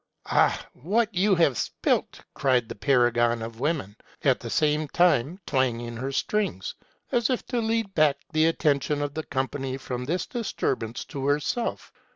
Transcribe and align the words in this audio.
* 0.21 0.25
Ah, 0.25 0.65
what 0.73 1.13
you 1.13 1.35
have 1.35 1.59
spilt!' 1.59 2.21
cried 2.33 2.67
the 2.67 2.73
paragon 2.73 3.43
of 3.43 3.59
women; 3.59 3.95
at 4.23 4.39
the 4.39 4.49
same 4.49 4.87
time 4.87 5.39
twanging 5.45 5.95
her 5.95 6.11
strings, 6.11 6.73
as 7.11 7.29
if 7.29 7.45
to 7.45 7.59
lead 7.61 7.93
back 7.93 8.17
the 8.33 8.47
atten 8.47 8.79
tion 8.79 9.03
of 9.03 9.13
the 9.13 9.21
company 9.21 9.77
from 9.77 10.05
this 10.05 10.25
disturbance 10.25 11.05
to 11.05 11.27
herself. 11.27 11.91